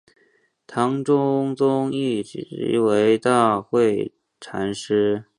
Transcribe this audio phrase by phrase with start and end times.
[0.65, 5.25] 唐中宗谥其为大惠禅师。